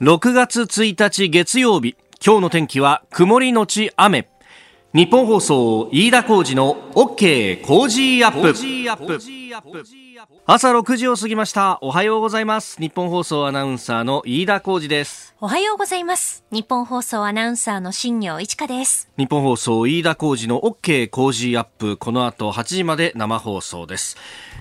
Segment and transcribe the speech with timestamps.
[0.00, 4.28] 6月1日月曜日今日の天気は曇りのち雨。
[4.94, 8.54] 日本放送飯田浩二の OK 工事アップ。
[10.46, 11.78] 朝6時を過ぎました。
[11.80, 12.80] おはようございます。
[12.80, 15.36] 日本放送アナウンサーの飯田浩二です。
[15.40, 16.42] おはようございます。
[16.50, 19.08] 日本放送アナウンサーの新業一華です。
[19.16, 21.96] 日本放送飯田浩二の OK 工事アップ。
[21.96, 24.16] この後8時まで生放送です。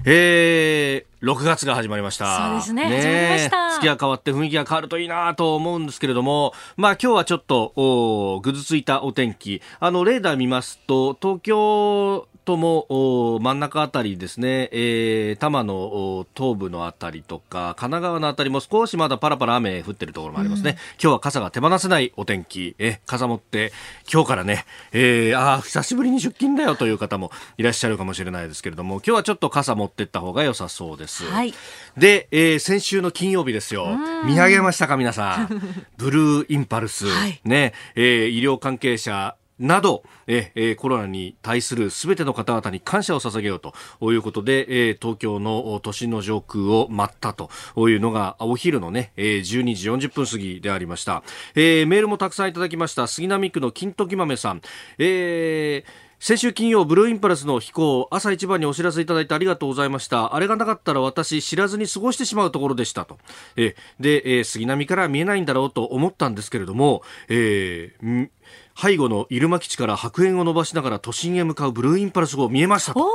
[0.06, 2.50] えー、6月が始まりました。
[2.50, 2.84] そうですね。
[2.84, 3.72] 始まりました。
[3.72, 6.54] 月が変わって雰囲気が変わるといいなと思うんですけれども。
[6.76, 9.64] まあ今日はちょっとおぐずついたお天気。
[9.80, 20.72] あのレーダー見ますと東京とも真ん中あたりですね、えー、多摩の東部のあたりとか、神奈川のあたりも少しまだパラパラ雨降ってるところもありますね。
[20.72, 23.72] うん、今日は傘が手放せないお天気、え、傘持って、
[24.12, 31.26] 今日からね、えー、ああ、久しぶりに出勤だよという方もいらっしゃるかもしれないですけれども、今日はちょっと傘持ってった方が良さそうです。
[31.26, 31.54] はい、
[31.96, 33.98] で、えー、先週の金曜日ですよ。
[34.26, 35.62] 見上げましたか、皆さん。
[35.98, 43.74] ブルーインパルス、はい、ね、えー、医療関係者、など、ええコロナに対するすべての方々に感謝を捧げようと
[44.12, 47.50] いうことで、え東京の都心の上空を待ったと
[47.90, 51.24] いうのがお昼のね、12時40分過ぎでありました、
[51.56, 53.08] えー、メールもたくさんいただきました。
[53.08, 54.62] 杉並区の金時豆さん、
[54.98, 63.20] えー先週金曜ブルーインパルスの飛行朝一番にお知らせいただいてありがとうございましたあれがなかったら私知らずに過ごしてしまうところでしたと
[63.56, 68.30] えで、えー、杉並から見えないんだろうと思ったんですけれども、えー、
[68.76, 73.08] 背後の入間基地から白煙を伸ばしながら都心へ向かうブルーインパルス号見えましたと。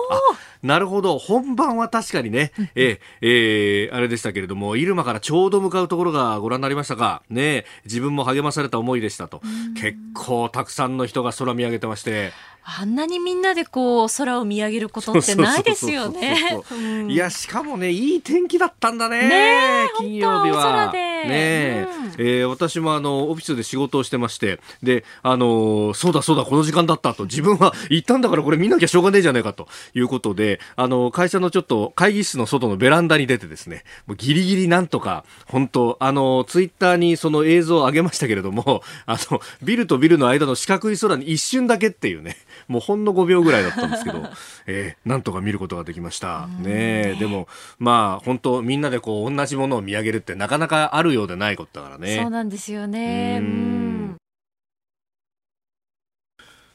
[0.63, 1.19] なるほど。
[1.19, 9.41] 本番は確かにね、えー、えー、あれでしたけれども、入間からちょうど向かうところがご覧になりましたかね自分も励まされた思いでしたと。
[9.81, 12.33] 結構たくさんの人が空見上げてまして。
[12.65, 16.37] あんなにみんなでこう空を見上げることってないですよね。
[17.09, 19.29] いや、しかもね、いい天気だったんだね。
[19.29, 20.93] ね金曜日は。
[20.93, 29.69] ね、うん、えー、私もあの、オフィスで仕事をしてまして、で、あの、そうだそうだ、この時間だったと、自分は行ったんだからこれ見なきゃしょうがねえじゃないかと。
[29.95, 42.37] いうことで、あの、会社のちょっと会議室の外のベランダに出てですね、もうギリギリなんとか、本当あの、ツイッターにその映像を上げましたけれども、あの、ビルとビルの間の四角い空に一瞬だけっていうね、
[42.69, 44.23] もうほんの5秒ぐらいだったんですけど、
[44.67, 46.49] えー、なんとか見ることができました。
[46.61, 52.19] ねでも、まあ、本当みんなでこう、同じものを見上げるってなかなかあるようでないことだからね。
[52.21, 53.39] そうなんですよね。
[53.41, 54.02] うん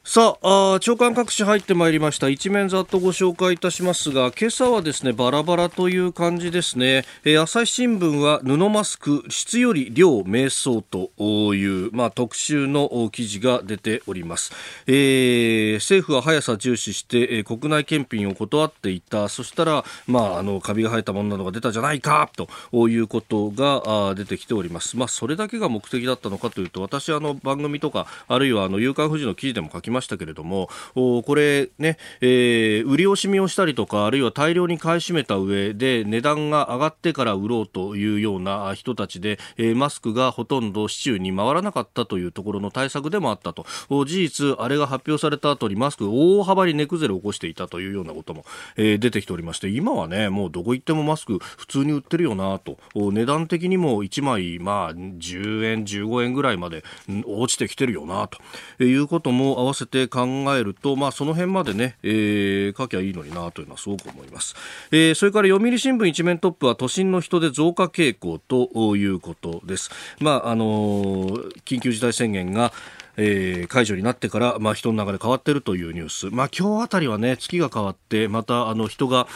[0.09, 2.29] さああ長官各紙入ってまいりました。
[2.29, 11.11] 一面ざっとご紹介いたしますが今朝はですねバラバラという感じですね、えー、朝日新聞は布マスク質より量迷走と
[11.53, 14.53] いう、まあ、特集の記事が出ております、
[14.87, 19.27] えー、政府は速さ重視して、えー、国内検品を断っていた。
[19.27, 22.31] そしたら、まあ、あのカビが生えたものなどが出たじゃないか
[22.71, 43.65] ということが出てきております、まあ、それだけが目的だったのかというと私あの番組とかあるいはあの夕刊富士の記事でも書きまましたけれどもこれね、えー、売り惜しみをしたりとかあるいは大量に買い占めた上で値段が上がってから売ろうというような人たちで、えー、マスクがほとんど市中に回らなかったというところの対策でもあったと。
[43.89, 52.77] 事実あれが発表された後にマスク大幅に値崩れを起こしていたというようなことも、えー、出てきておりまして今はねもうどこ行ってもマスク普通に売ってるよなと。
[52.93, 56.83] 値段的にも1枚まあ10円15円ぐらいまで
[57.25, 58.37] 落ちてきてるよなと。
[58.83, 60.25] いうことも合わせて考
[60.55, 64.55] えると、まあ、その辺までね、えー、書きゃいいのになというのはすごく思います、
[64.91, 69.89] えー、それから読売新聞一面トップは都心の人で増加傾向ということです、
[70.19, 72.73] まああのー、緊急事態宣言が
[73.19, 79.27] えー、解除になってから、まあ、人の流れ変わっているというニュース、まあ、今日あたりはね月が変わってまたあの人が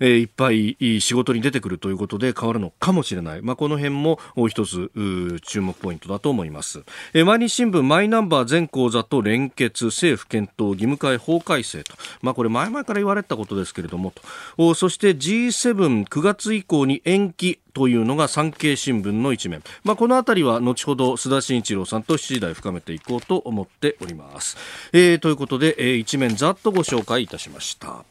[0.00, 4.18] えー、いっぱい仕事に出てくるということで変わるのかもしれない、まあ、この辺も
[4.48, 4.90] 一つ
[5.42, 14.12] 注目ポイントだと思います、えー、毎日新聞マイナンバー全口座と連結政府検討義務化法改正と、まあ、これ前々から言われたことですけれども
[14.56, 14.74] と。
[14.74, 24.56] そして G79 月以降に延期というのが産経新聞の一面、まあ、このあたりは後ほど須田慎一郎さんと7時台深めていこうと思っております、
[24.92, 28.09] えー、ということで、えー、一面ざっとご紹介いたしました。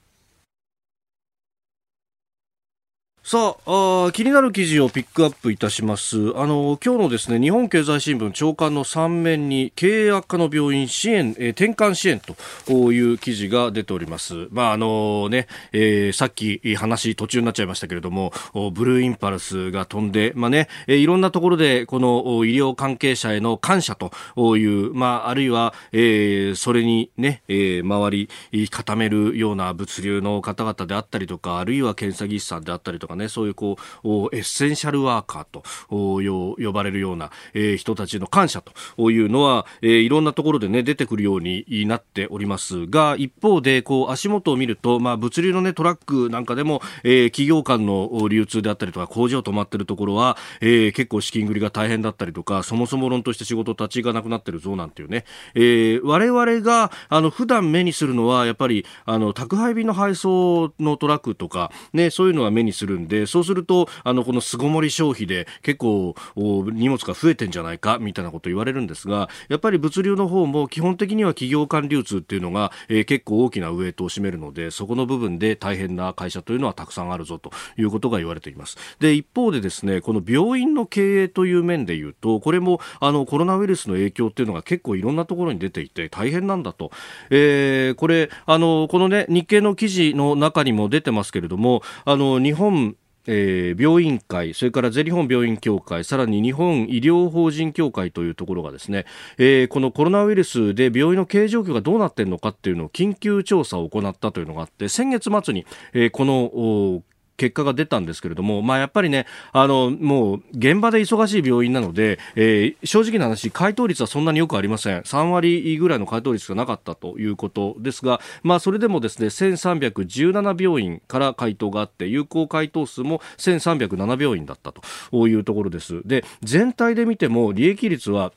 [3.30, 6.16] さああ気になる記事をピックアップいたします。
[6.38, 14.48] あの今日のですね日本経済新聞長官の3面に経営悪化の病院支援、えー、転換支援という記事が出ております。
[14.50, 18.32] まああのね、えー、さっき話途中になっちゃいましたけれども
[18.72, 24.10] ブルーインパルスが飛んでまあね、えー、いろんなところでこの医療関係者への感謝と
[24.56, 28.30] いうまああるいは、えー、それにね、えー、周り
[28.70, 55.25] 固めるような物流の方々であったりとかあるいは検査技師さんであったりとかね、そういうこう、エッセンシャルワーカーと呼ばれるような、え、人たちの感謝というのは、え、いろんなところでね、出てくるようになっておりますが、一方で、こう、足元を見ると、まあ、物流のね、トラックなんかでも、え、企業間の流通であったりとか、工場止まってるところは、え、結構資金繰りが大変だったりとか、そもそも論として仕事立ちがなくなってるぞなんていうね、
[55.55, 78.76] えー、我々が、あの、普段目にするのは、やっぱり、あの、宅配便の配送のトラックとか、ね、そういうのは目にするんで、そうすると、あの、この巣ごもり消費で結構荷物が増えてんじゃないかみたいなこと言われるんですが、やっぱり物流の方も基本的には企業間流通っていうのが、えー、結構大きなウエイトを占めるので、そこの部分で大変な会社というのはたくさんあるぞということが言われています。
[79.00, 86.90] で、一方でですね、この病院の経営という面で言うと、これもあのコロナウイルスの影響っていうのが結構いろんなところに出ていて大変なんだと。
[87.31, 92.96] えー、これ、あの、このね、日経の記事の中にも出てますけれども、あの、日本
[93.30, 99.04] えー、病院会、それから全日本病院協会、さらに日本医療法人協会というところがですね、
[99.36, 107.02] えー、このコロナウイルスで病院の経営状況がどうなっているのかっていうのを緊急調査を行ったというのがあって、先月末に、えー、この
[107.38, 115.00] 結果が出たんですけれども、まあ、やっぱりね、あの、もう、現場で忙しい病院なので、えー、正直な話、回答率はそんなによくありません。
[115.00, 126.02] 3割ぐらいの回答率がなかったということですが、まあ、それでもですね、1317病院から回答があって、有効回答数も1307病院だったというところです。
[126.05, 128.32] で、全体で見ても、利益率は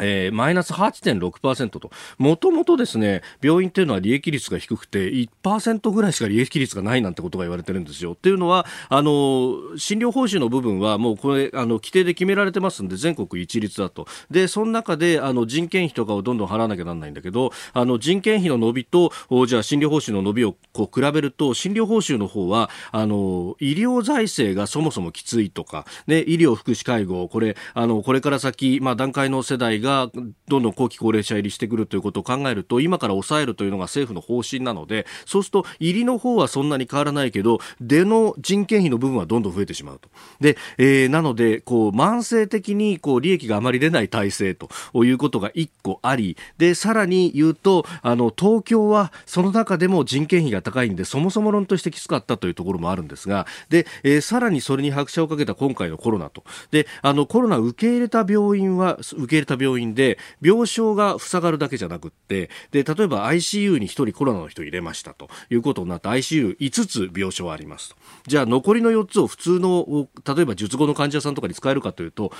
[0.00, 8.12] えー、マイナス8.6%と、もともとですね、病院っていうのは利益率が低くて、1%ぐらいしか利益率がないなんてことが言われてるんですよ。
[8.12, 14.06] っていうのは、あの、診療報酬の部分はもうこれ、あの、規定で決められてますんで、全国一律だと。
[14.30, 19.12] で、その中で、あの、人件費とかをどんどん払わなきゃなんないんだけど、あの、人件費の伸びと、
[19.46, 30.10] じゃあ診療報酬の伸びをこう比べると、診療報酬の方は、あの、医療財政がそもそもきついとか、ね、医療福祉介護、これ、あの、これから先、まあ、段階の世代がが
[30.48, 40.08] どんどん後期高齢者入りしてくるということを考えると今から抑えるというのが政府の方針なのでそうすると入りの方はそんなに変わらないけど出の人件費の部分はどんどん増えてしまうと。
[40.40, 44.68] で、えー、なのでこう慢性的にこう利益があまり出ない体制と
[45.04, 56.44] いうことが1個ありでさらに言うとあの東京はその中でも人件費が高いんでそもそも論としてきつかったというところもあるんですがで、えー、さらにそれに拍車をかけた今回のコロナと。
[56.70, 67.96] であのコロナ受け入れた病院は受け入れた病院病院で病床が塞がるだけじゃなくってで例えば ICU に1人コロナの人入れましたということになって ICU5 つ病床ありますと。
[68.26, 72.32] じゃあ残りの4つを普通の例えば術後の患者さんとかに使えるかというと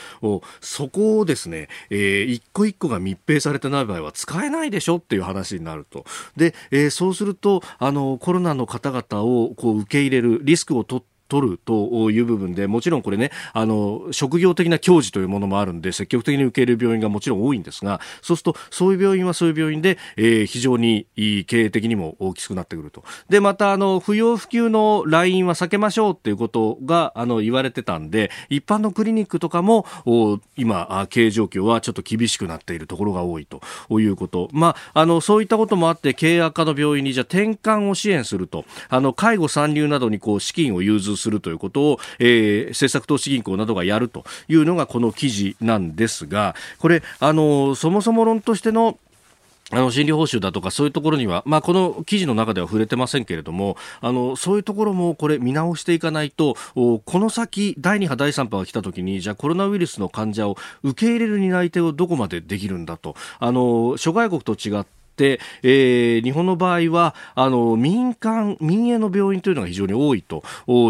[0.60, 6.04] そこをですね、えー、一個一個が密閉されてない場合は使えないでしょっていう話になると。
[6.36, 23.04] で、えー、そうするとあのコロナの方々をこう受け入れるリスクを取って取るという部分でもちろんこれねあの職業的な教授というものもあるんで積極的に受け入れる病院がもちろん多いんですがそうするとそういう病院はそういう病院で、えー、非常に経営的にも大きくなってくると。
[23.28, 29.86] でまたあの不要不急の来院は避けましょうっていうことがあの言われてたんで一般のクリニックとかも
[30.56, 33.60] 今経営状況はちょっと厳しくなっているところが多いと。
[33.90, 34.48] いうこと。
[34.52, 38.64] まああのそういったこともあって経営悪化の病院にじゃ転換を支援すると。
[38.88, 48.98] あの介護参入などにこう資金を融通するということを、えー、政策投資銀行などがやるというのがこの記事なんですがこれあのそもそも論としての
[49.70, 63.16] あの心理報酬だとかそういうところには、まあ、この記事の中では触れてませんけれどもあのそういうところもこれ見直していかないとこの先第2波第3波が来た時にじゃあコロナウイルスの患者を受け入れる担い手をどこまでできるんだと。
[63.38, 70.42] あの諸外国と違って、えー、日本の場合はあの民間、民営の病院というのが非常に多いと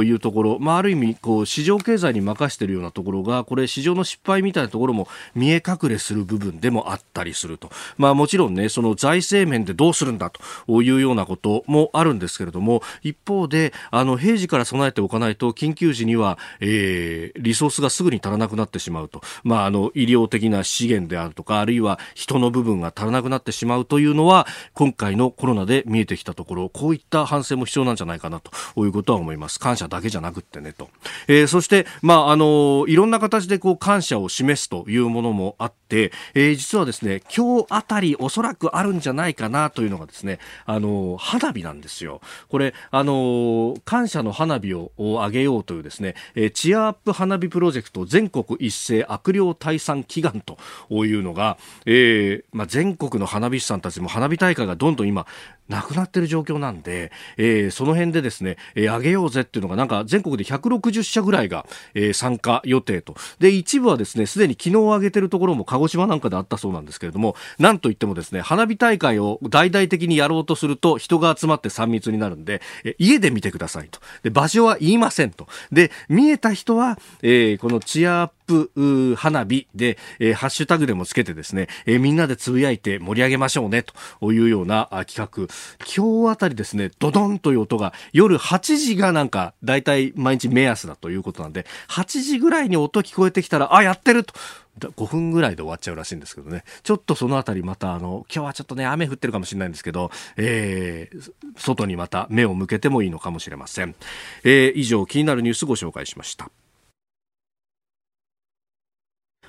[0.03, 28.51] いうところ、まあ、ある意味こう市場経済に任しているようなところがこれ市場の失敗みたいなところも見え隠れする部分でもあったりすると、まあ、もちろんねその財政面でどうするんだというようなこともあるんですけれども一方であの平時から備えておかないと緊急時には、えー、リソースがすぐに足らなくなってしまうと、まあ、あの医療的な資源であるとかあるいは人の部分が足らなくなってしまうというのは今回のコロナで見えてきたところこういった反省も必要なんじゃないかなと
[28.85, 29.61] いうことは思います。
[29.61, 30.89] 感謝だけじゃなくってねと、
[31.29, 42.21] えー、そして、まあ、あのいろんな形でこう感謝を示すというものもあって、えー、実はですね今日あたりおそらくあるんじゃないかなというのがですねあの花火なんですよ。
[42.49, 50.59] これあの感謝の花火を上げようというですね、えー、チアアップ花火プロジェクト全国一斉悪霊退散祈願と
[51.05, 55.27] いうのが、えーまあ、全国の花火師さんたちも花火大会がどんどん今
[55.69, 63.15] なくなってる状況なんで、えー、その辺でですね、えー、上げようぜっていうのがなんか全国で160社ぐらいが、えー、参加予定と。
[63.39, 74.01] で、一部はですね、すでに昨日上げてるところも鹿児島なんかであったそうなんですけれども、なんといってもですね、花火大会を大々的にやろうとすると人が集まって3密になるんで、え家で見てくださいと。
[74.23, 75.47] で、場所は言いませんと。
[75.73, 83.85] で、見えた人は、え、このチアアップ花火で、え、ハッシュタグでもつけてですね、え、みんなでつぶやいて盛り上げましょうね
[84.21, 85.54] というような企画。
[85.97, 94.35] 今日あたりですね、ドドンという音が夜8時がなんか大体毎日目安だということなんで、8時ぐらいに音聞こえてきたら、あ、やってると。
[94.81, 96.65] 5分ぐらいで終わっちゃうらしいんですけどね。
[96.83, 103.95] ちょっとそのあたりまたあの、今日はちょっとね、雨降ってるかもしれないんですけど、えー、外にまた目を向けてもいいのかもしれません。
[104.43, 106.51] えー、以上、気になるニュースご紹介しました。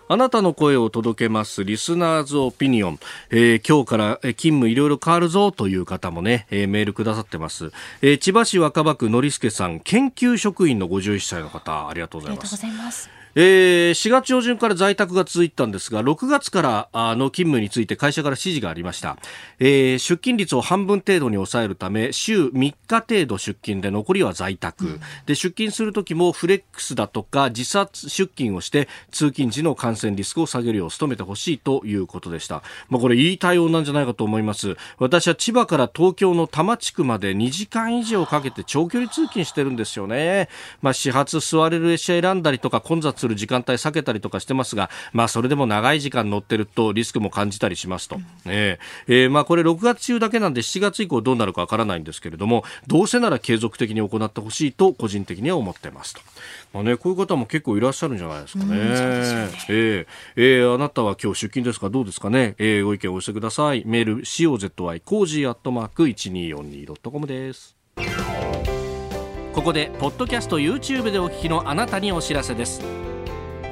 [0.08, 3.00] あなたの声を届けますリスナーズオピニオン、
[3.32, 7.72] えー、今日から勤務いろいろ変わるぞという方もね、えー、メールくださってます、
[8.02, 13.10] えー、千葉市若葉区のりすけさん研究職員の51歳の方ありがとうございます。
[13.38, 19.18] えー、4月上旬から在宅が続いたんですが6月からの勤務について会社から指示がありました、
[19.60, 34.78] えー、出勤率を半分程度に抑えるため週3日程度出勤で残りは在宅、うん、で出勤する時もフレックスだとか自殺出勤をして通勤時の感染リスクを下げるよう努めてほしいということでした、まあ、これいい対応なんじゃないかと思います。
[34.98, 40.50] 私は千葉から東京の多摩地区まで2時間以上かけて長距離通勤してるんですよね、
[40.82, 56.22] まあ、始発座れる列車選んだりとか混雑する時間帯避けたりとかしてますが、まあ、それでも長い時間乗ってるとリスクも感じたりしますと、えー、えー、まあ、これ6月中だけなんで7月以降どうなるかわからないんですけれどもどうせなら継続的に行ってほしいと個人的には思ってますと。
[56.74, 58.76] まあね、こういう方も結構いらっしゃるんじゃないですかね。
[58.76, 58.80] ね。
[59.70, 61.90] えー、えー、あなたは今日出勤ですか？
[61.90, 63.84] どうですかね、えー、ご意見をお寄せください。
[63.86, 67.76] メール COZY コージーアットマーク 1242.com です。
[69.54, 72.82] ここでポッドキャスト YouTube でお聞きのあなたにお知らせです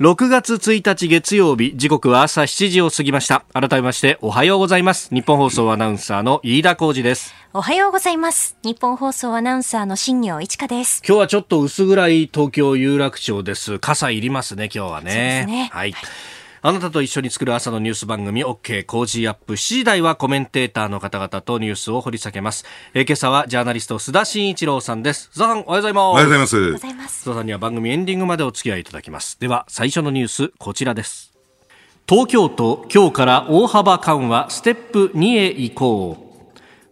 [0.00, 3.44] 6月1日月曜日時刻は朝7時を過ぎました。
[3.52, 5.14] 改めましておはようございます。
[5.14, 7.32] 日本放送アナウンサーの飯田浩二です。
[7.52, 8.56] おはようございます。
[8.64, 11.00] 日本放送アナウンサーの新業一華です。
[11.06, 13.78] 今日はちょっと薄暗い東京有楽町です。
[13.78, 16.10] 傘いりますね今日はね、ね、はい、はい
[16.66, 22.64] あなたと一緒に作る朝のニュース番組 OK 工事アップ7時台はコメンテーターの方々とニュースを掘り下げます。
[22.94, 25.28] えー、今朝はジャーナリスト須田慎一郎さんです。
[25.34, 26.04] 須田さんおはようございます。
[26.04, 26.56] おはようございます。
[26.56, 29.38] 須田さんには番組エンディングまでお付き合いいただきます。
[29.38, 31.34] では最初のニュースこちらです。
[32.08, 36.23] 東京都今日から大幅緩和ステップ2へ移行。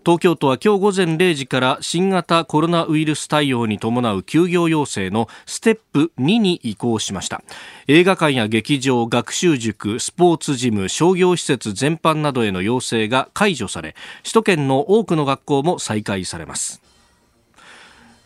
[0.04, 7.44] 東京都は今日午前0時から新型コロナウイルス対応に伴う休業要請のステップ2に移行しました。
[7.87, 16.82] 映画館や劇場学習塾スポーツジム商業施設全般などへの要請が解除され首都圏の多くの学校も再開されます。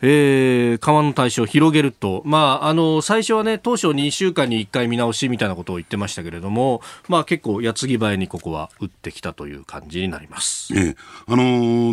[0.01, 10.95] えー、緩和の対象を広げると、まあ、あの最初は、ね、当初2週間に1回見直しみたいなことを言ってましたけれども、まあ、結構、矢継ぎ早にここは打ってきたという感じになります、ええ。
[11.27, 11.43] あの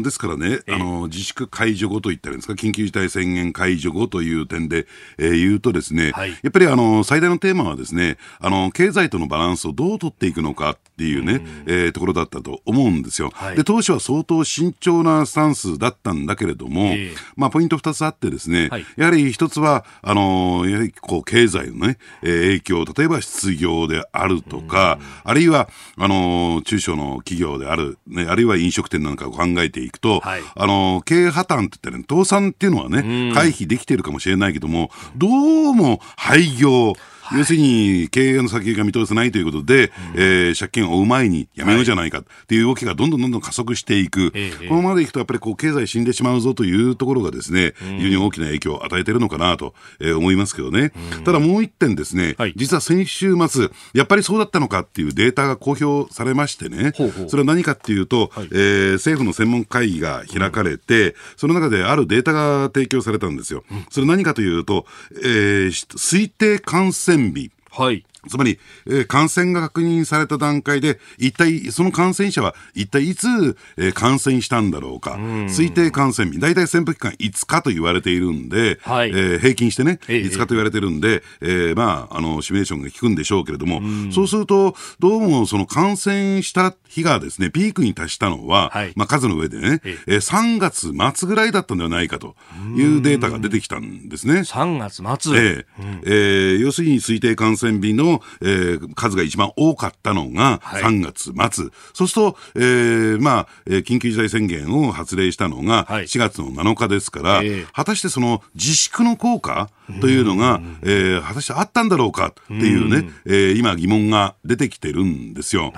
[0.00, 4.86] ー、ですからね、あのー、自粛解除後といったらいいんですか、緊急事態宣言解除後という点で、
[5.18, 13.64] えー、言うとですね、はい、やっぱり、あのー、最大のテーマはですね、あの経済とのバランスをどう取っていくのかっていうね、うえー、ところだったと思うんですよ、はい、で。
[13.64, 35.28] 当初は相当慎重なスタンスだったんだけれども、えー、まあ、ポイント2つあってですね、はい、やはり一つは、あのやはりこう経済のね、えー、影響、例えば失業であるとか、あるいは、あの中小の企業である、ね、あるいは飲食店なんかを考えていくと、はい、あの経営破綻って言ったら、ね、倒産っていうのはね、回避できてるかもしれないけども、ど
[35.70, 36.94] うも廃業、
[37.32, 42.18] 要するに経営の先が見通せないということで、うん、えー、借金を負う前にやめようじゃないか。
[42.18, 50.92] っていう動きがどんどんどんどん加速していく、はい、このままでいくと、やっぱりこう経済死んでしまうぞというところがですね、非常に大きな影響を与えているのかなと、えー、思いますけどね。
[51.16, 57.28] うん、ただもう一点ですね、はい、実は先週末、やっぱりそうだったのかっていうデータが公表されましてね、ほうほう。
[57.28, 63.64] それは何かっていうと、はい、えー、政府の専門会議が開かれて、うん、その中であるデータが提供されたんですよ。
[63.90, 64.86] それ何かというと、
[65.22, 68.04] えー、推定感染日、はい。
[68.28, 75.12] つまり、えー、感染が確認された段階で、一体、その感染者は一体いつ、えー、感染したんだろうか。
[75.48, 90.16] 推定感染日、大体潜伏期間5日と言われているんで、はい、えー、平均してね、え5日と言われてるんで、えー、まあ、あの、シミュレーションが効くんでしょうけれども、うそうすると、どうもその感染した日がですね、ピークに達したのは、はい、まあ、数の上でね、ええ。
[90.16, 92.36] ー、3月末ぐらいだったんではないかと
[92.76, 94.40] いうデータが出てきたんですね。
[94.40, 95.64] 3月末、えー
[96.04, 101.50] えー、要するに推定感染日のえー、数が一番多かったのが3月末、はい、
[101.92, 115.72] そうすると、えーまあえー、緊急事態宣言を発令したのが4月の7日ですから、はい、果たしてその自粛の効果というのが、えー、果たしてあったんだろうかっていうね、えー、今疑問が出てきてるんですよ。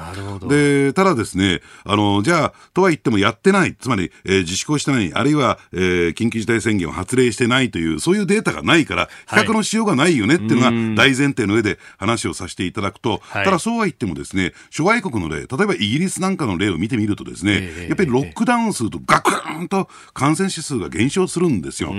[0.48, 21.92] で、ただですね、あの、じゃあ、とは言ってもやってない、つまり、えー、自粛をしてない、あるいは、えー、緊急事態宣言を発令してないという、そういうデータがないから、比較のしようがないよねっていうのが大前提の上で話をさせていただくと、はい、ただそうは言ってもですね、諸外国の例、例えばイギリスなんかの例を見てみるとですね、えー、やっぱりロックダウンするとガクーンと感染者数が減少するんですよ。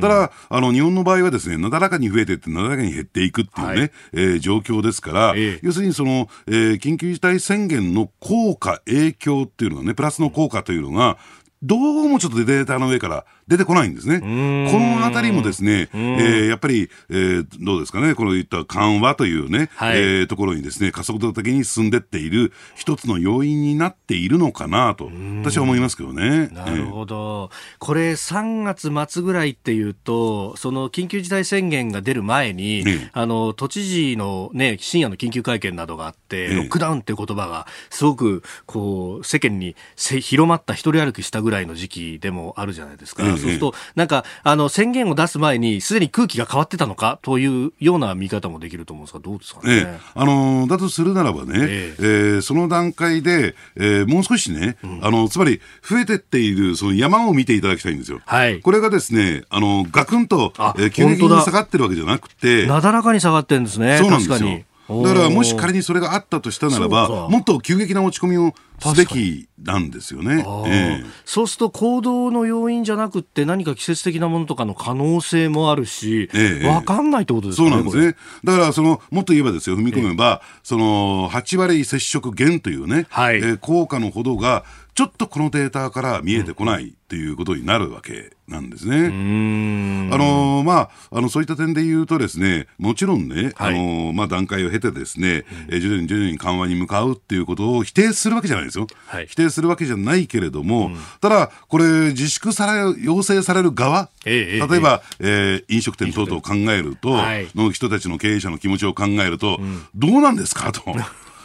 [0.00, 11.18] ただ、あの、日本の場合はですね、なだらかに増えていって、なだらかに減っていくっていうね、はい、えー、状況ですから、えー、要するにその、えー、緊急事態宣言の効果、影響っていうのがね、プラスの効果というのが、
[11.64, 14.20] どうもちょっとデータの上から出てこないんですね。
[14.20, 25.10] このあたりもですね、えー、やっぱり、えー、どうですかね、このいった緩和というね、はい、えー、ところにですね、加速度的に進んでっている一つの要因になっているのかなと、
[25.42, 26.48] 私は思いますけどね。
[26.48, 27.50] なるほど。
[27.50, 43.24] えー、これ3月末ぐらいっていうと、その緊急事態宣言が出る前に、ね、あの、都知事のね、深夜の緊急会見などがあって、ロックダウンっていう言葉がすごく、こう、世間に広まった一人歩きしたぐらいの時期でもあるじゃないですか。
[43.24, 49.74] そうすると、なんか、あの、宣言を出す前に、すでに空気が変わってたのかというような見方もできると思うんですが、どうですかね。
[49.74, 58.20] ええ、あのだとするならばね、えええー、その段階で、えー、もう少しね、うん、あの、つまり、増えてっている、その山を見ていただきたいんですよ。
[58.26, 58.60] はい。
[58.60, 63.98] これがですね、あの、ガクンと、えー、急激に下がってるわけじゃなくて、なだらかに下がってるんですね。
[63.98, 64.60] そうなんですよ。
[64.88, 77.70] だからもし仮にそれがあったとしたならば、もっと急激な落ち込みをすべきなんですよね、えー、そうすると行動の要因じゃなくて、何か季節的なものとかの可能性もあるし、えー、分かんないってことですね。
[77.70, 78.16] そうなんですね。
[78.44, 84.64] だからその、もっと言えばですよ、踏み込めば、えー、その8割接触減というね、はい、えー、効果のほどが、
[84.94, 89.06] ちょっとこのデータから見えてこないっていうことになるわけなんですね。
[89.06, 98.86] あのまあ、あのそういった点で言うとですね、もちろんね、はい、あのまあ、段階を経てですね、うん、徐々に徐々に緩和に向かうっていうことを否定するわけじゃないですよ。
[99.06, 110.70] はい、否定するわけじゃないけれども、うん、ただ、これ、自粛され、要請される側、ええ、例えば、ええー、飲食店等々を考えると、はい、の人たちの経営者の気持ちを考えると、うん、どうなんですか？
[110.70, 110.82] と。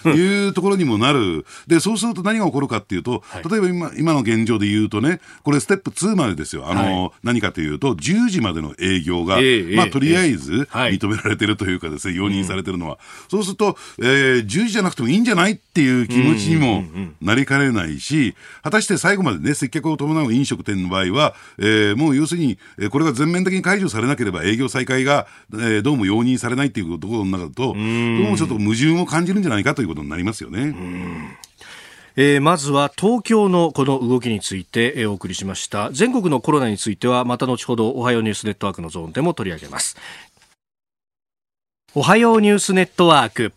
[0.05, 1.45] いうところにもなる。
[1.67, 6.67] で、そうすると何が起こるかっていうと、例えば今今の現状で言うとね、これステップ2までですよ。
[6.67, 12.99] あの、はい、何かというと、10時までの営業が、えー、まあ、とりあえず認められてるというかですね、容認されてるのは。
[13.29, 16.83] そうすると、えー、10時じゃなくてもいいんじゃないっていう気持ちにも
[17.21, 22.57] なりかねないし、果たして最後までね、接客を伴う飲食店の場合は、えー、もう要するに、
[22.91, 30.73] これが全面的に解除されなければ営業再開が、えー、どうも容認されないっていうところの中だと、どうもちょっと矛盾を感じるんじゃないかということになりますよね。
[32.15, 35.89] えー、まずは東京のこの動きについて、え、お送りしました。
[35.91, 39.95] 全国のコロナについてはまた後ほどおはようニュースネットワークのゾーンでも取り上げます。
[41.95, 43.53] おはようニュースネットワーク。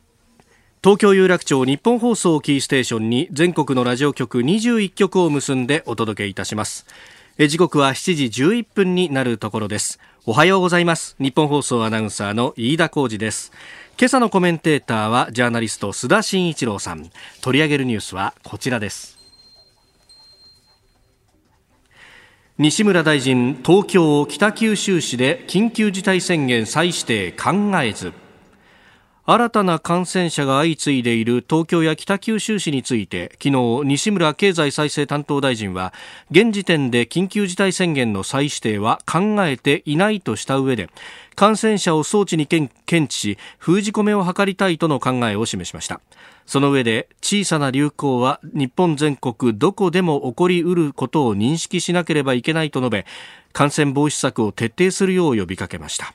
[0.82, 6.86] 東京有楽町日本放送キーステーションに全国のラジオ局21局を結んでお届けいたします。
[7.38, 9.98] 時刻は7時11分になるところです。
[10.24, 11.16] おはようございます。
[11.18, 13.52] 日本放送アナウンサーの飯田浩二です。
[13.98, 17.10] 今朝のコメンテーターはジャーナリスト須田慎一郎さん。
[17.40, 19.18] 取り上げるニュースはこちらです。
[22.58, 27.50] 西村大臣東京北九州市で緊急事態宣言再指定考
[27.82, 28.12] えず。
[29.24, 35.92] 新たな感染者が相次いでいる東京や北九州市について昨日西村経済再生担当大臣は
[36.32, 40.90] 現時点で緊急事態宣言の再指定は考えていないとした上で
[41.36, 42.68] 感染者を装置に検
[43.06, 46.00] 知し封じ込めを図りたいとの考えを示しました。
[46.44, 53.06] その上で小さな流行は日本全国どこでも起こりうることを認識しなければいけないと述べ
[53.52, 56.14] 感染防止策を徹底するよう呼びかけました。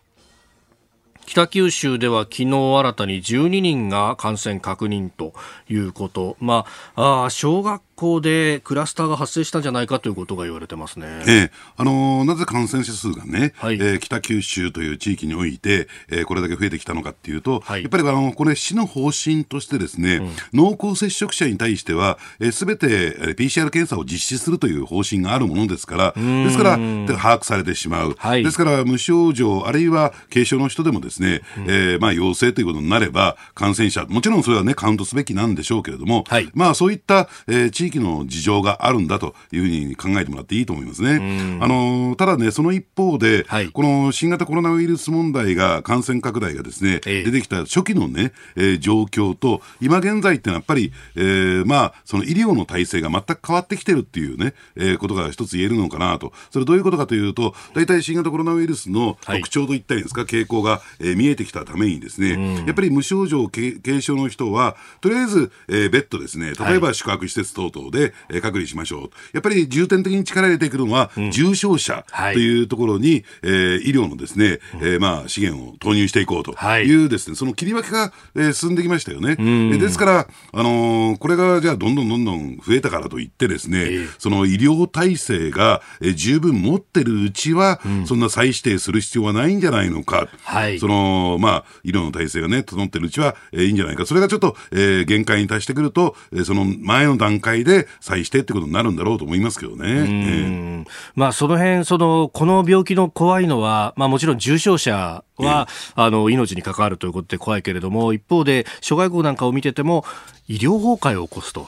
[1.27, 5.33] 北九州では昨日新たに12人が感染確認と
[5.69, 11.07] いうこと、まあ、あ小学校でクラスターが発生したんじゃないかということが言われてますね。
[11.27, 11.51] ええ。
[11.75, 22.19] あのー、なぜ感染者数がね、はい、えー、北九州という地域において、えー、これだけ増えてきたのかっていうと、はい、やっぱりあのこれ市の方針としてですね、うん、濃厚接触者に対しては、
[22.51, 22.87] す、え、べ、て
[23.35, 41.59] PCR 検査を実施するという方針があるものですから、ですから把握されてしまう、はい、ですから無症状あるいは軽症の人でもですね、うん、えー、まあ陽性ということになれば感染者もちろんそれはねカウントすべきなんでしょうけれども、はい、まあそういった、えー、地地域の事情があるんだというふうに考えてもらっていいと思いますね。
[41.61, 56.33] あのただね、その一方で、はい、この新型コロナウイルス問題が、感染拡大がですね、え出てきた初期のね、えー、状況と、今現在ってのはやっぱり、えー、まあ、その医療の体制が全く変わってきてるっていうね、えー、ことが一つ言えるのかなと。
[56.51, 69.09] それどういうことかというと、大体新型コロナウイルスの特徴といったりですか、はい、傾向が、えー、見えてきたためにですね、やっぱり無症状軽症の人は、とりあえず、えー、ベッドですね、例えば宿泊施設等々で、えー、隔離しましょう。
[69.33, 79.35] やっぱり重点的に力入れていくのは、重症者というところに、えー、医療のですね、えー、まあ資源を投入していこうというですね、その切り分けが、えー、進んできましたよね。
[79.77, 90.27] ですから、あのー、これがじゃあどんどんどんどん増えたからといってですね、えー、その医療体制が、えー、十分持ってるうちは、うん、そんな再指定する必要はないんじゃないのか。
[90.43, 94.05] はい、その、まあ、医療の体制がね、整ってるうちは、えー、いいんじゃないか。
[94.05, 97.66] それがちょっと、えー、限界に達してくると、えー、その前の段階で
[97.99, 99.85] 再指定ってことになるんだろうと思いますけどね。
[99.87, 110.05] えー、まあ、その辺、その、この病気の怖いのは、まあもちろん重症者は、あの、命に関わるということで怖いけれども、一方で、諸外国なんかを見てても、
[110.47, 111.67] 医療崩壊を起こすと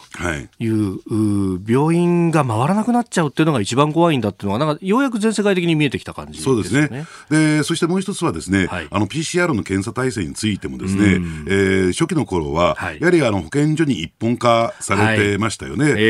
[0.59, 0.67] い。
[0.67, 7.05] う、はい、病院が回らなくなっちゃうっていうのが一番怖いんだっていうのが、なんかようやく全世界的に見えてきた感じ、ね、そうですね。
[7.29, 15.83] で、そしてもう一つはですね、はい、あの PCR の検査体制についてもですね、うえー、初期の頃は、はい、やはりあの保健所に一本化されてましたよね。
[15.83, 16.05] はい、え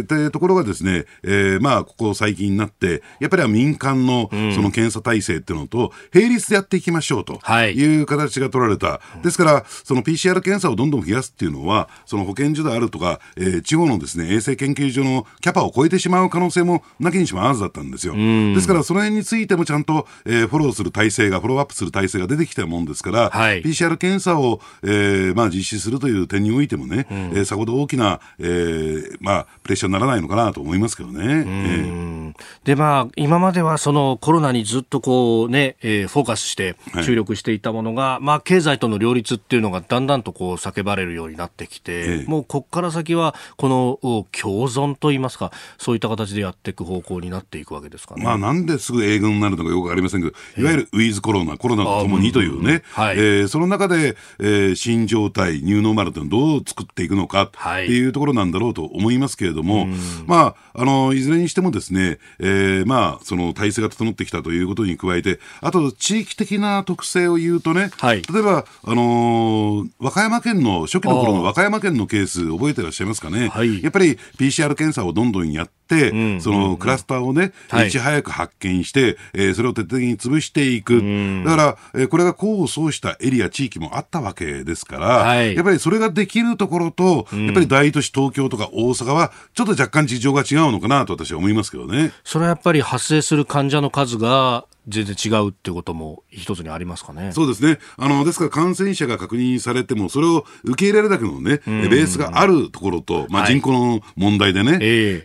[0.00, 8.02] ー、でところがですね、えー、まあここ最近になって、やっぱり民間のその検査体制っていうのと並立でやっていきましょうとい。
[8.02, 9.00] う形が取られた。
[9.22, 18.14] ですから、その PCR 検査をどんどん増やすっていうのは、その保健所であるとか、えー、地方のですね、衛生研究所のキャパを超えてしまう可能性もなきにしもあらずだったんですよ。
[18.14, 31.44] ですから、その辺についてもちゃんと、えー、フォローする体制が、フォローアップする体制が出てきたもんですから、はい、PCR 検査を、えー、まあ実施するという点においてもね、うん、えー、さほど大きな、えー、まあ、プレッシャーにならないのかなと思いますけどね。
[31.46, 32.34] えー、
[32.68, 48.22] で、まあ、今まではそのコロナにずっとこうね、えー、フォーカスして注力していたものが、はい、まあ、経済との両立っていうのがだんだんとこう叫ばれるようになってきて、えー、もうここから先はこの共存といいますかそういった形でやっていく方向になっていくわけですかね。
[48.22, 57.50] まあ、なんですぐ英軍になるのかよくありませんけど、いわゆるウィズコロナ、コロナとともにというね、はい、えー、その中で、えー、新状態、ニューノーマルというのをどう作っていくのかっ
[57.86, 59.88] ていうところなんだろうと思いますけれども、はい、
[60.26, 62.18] まあ、あの、いずれにしてもですね、
[62.58, 81.02] えー、まあ、その体制が整ってきたということに加えて、あと地域的な特性を言うとね、はい、例えば、あのー、和歌山県の初期の頃の和歌山県のケース覚えてらっしゃいますかね、はい、やっぱり PCR 検査をどんどんやって、うん、そのクラスターをね、はい、いち早く発見して、えー、それを徹底的に潰していく、
[81.44, 92.12] だから、えー、これが功を奏したエリア、地域もあったわけですから、はい、やっぱりそれができるところと、やっぱり大都市、東京とか大阪は、ちょっと若干事情が違うのかなと私は思いますけどね。
[92.24, 97.32] それはやっぱり発生する患者の数が全然違うっていうことも一つにありますかね。
[97.32, 97.78] そうですね。
[97.96, 104.80] あの、ですから感染者が確認されても、それを受け入れるだけのね、ベースがあるところと、まあ人口の問題でね、はい、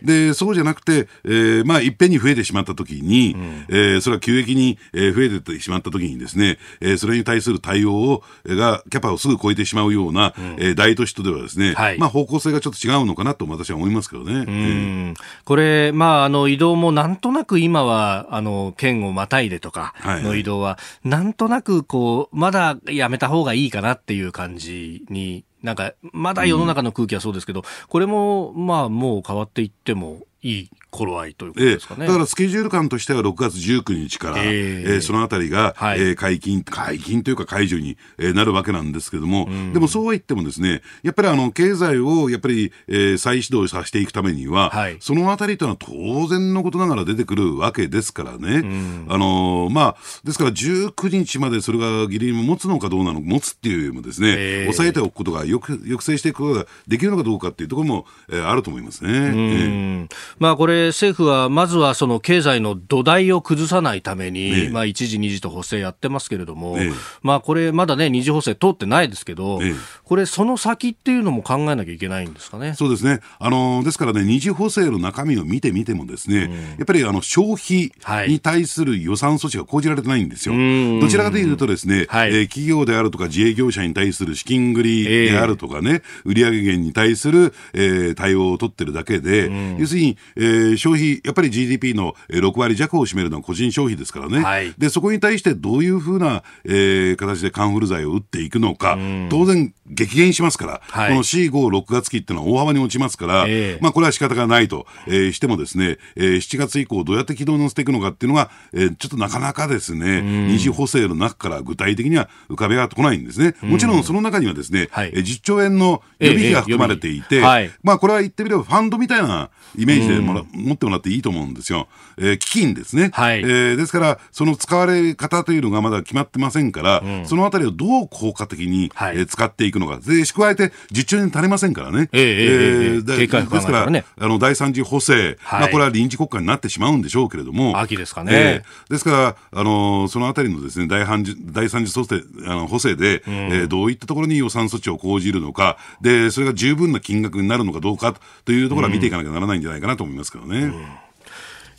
[0.06, 14.32] で、そうじゃなくて、えー、まあいっぺんに増えてしまったときに、うん、えー、それは急激に増えてしまったときにですね、えー、それに対する対応を、が、キャパをすぐ超えてしまうような、うん、えー、大都市とではですね、はい、まあ方向性がちょっと違うのかなと私は思いますけどね。
[14.34, 59.10] うん、これ、まああの移動もなんとなく今は、あの、県をまたいでとかの移動は、なんとなくこう、まだやめた方がいいかなっていう感じになんか、まだ世の中の空気はそうですけど、これも、まあ、もう変わっていってもいい頃合いということですかね、えー、だからスケジュール感としては6月19日から、えー、えー、そのあたりが、はい、えー、解禁、解禁というか解除に、えー、なるわけなんですけれども、うん、でもそうは言ってもですね、やっぱりあの経済をやっぱり、えー、再始動させていくためには、はい、そのあたりというのは当然のことながら出てくるわけですからね、うん、あのー、まあ、ですから19日までそれがギリ持つのかどうなのか、持つっていうよりもですね、えー、抑えておくことが抑抑制していくことができるのかどうかっていうところも、えー、あると思いますね。
[59.10, 66.76] えー、まあこれ政府はまずはその経済の土台を崩さないために、まあ一時二時と補正やってますけれども、
[67.22, 69.60] まあこれまだね二次補正通ってないですけど、
[70.04, 72.74] これその先っていうのも考えなきゃいけないんですかね？
[72.74, 73.20] そうですね。
[73.38, 77.92] あのですからね二次補正の中身を見てみてもですね、うん、やっぱりあの消費
[78.28, 80.54] に対する予算措置が講じられてないんですよ。
[81.00, 98.98] どちらかというとですね、はい、えー、企業であるとか自営業者に対する資金繰りであるとかね、えー、売上減に対する、えー、対応を取ってるだけで、要するに、えー、消費やっぱり GDP の6割弱を占めるのは個人消費ですからね、はい、でそこに対してどういうふうな、えー、形でカンフル剤を打っていくのか、
[99.30, 113.54] 当然、激減しますから、はい、この4、5、6月期っていうのは大幅に落ちますから、えー、まあ、これは仕方がないと、えー、してもですね、えー、7月以降、どうやって軌道に乗せていくのかっていうのが、えー、ちょっとなかなかですね、二次補正の中から具体的には浮かび上がってこないんですね。
[113.62, 121.88] もちろんその中にはですね、はい、10兆円の予備費が含まれていて、えーはい、まあ、これは言ってみればファンドみたいなイメージでもら、持ってもらっていいと思うんですよ。
[122.18, 123.10] えー、基金ですね。
[123.12, 129.98] はい、えー、ですから、その使われ方というのがまだ決まってませんから、うん、そのあたりをどう効果的に、はい、えー、使っていくのか。
[129.98, 132.08] で、加えて、10兆円足りませんからね。
[132.12, 137.78] えー、えー、でですから、ね、あの、第三次補正、はい、まあ、これは臨時国会になってしまうんでしょうけれども。
[137.78, 138.32] 秋ですかね。
[138.34, 150.53] えー、ですから、あのー、そのあたりのですね、第第三次補正あの補正で、うん、えー、どういったところに予算措置を講じるのか、で、それが十分な金額になるのかどうかというところは見ていかなきゃならないんじゃないかなと思いますけどね。
[150.58, 150.86] うん。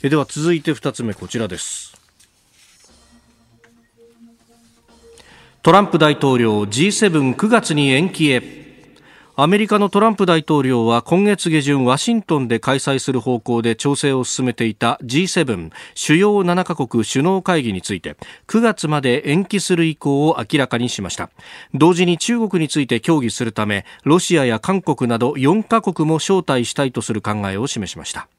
[0.03, 1.95] えでは続いて2つ目こちらです。
[5.63, 8.65] トランプ大統領 G79 月に延期へ。
[9.37, 18.15] アメリカのトランプ大統領は今月下旬ワシントンで開催する方向で調整を進めていた G7 主要7カ国首脳会議について
[18.47, 21.31] 9月まで延期する意向を明らかにしました。
[21.73, 28.29] 同時に中国について協議するためロシアや韓国など4カ国も招待したいとする考えを示しました。